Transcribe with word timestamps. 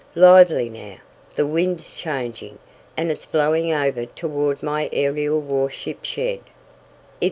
Lively 0.15 0.67
now! 0.67 0.95
The 1.35 1.45
wind's 1.45 1.93
changing, 1.93 2.57
and 2.97 3.11
it's 3.11 3.27
blowing 3.27 3.71
over 3.71 4.07
toward 4.07 4.63
my 4.63 4.89
aerial 4.91 5.39
warship 5.39 6.03
shed. 6.03 6.39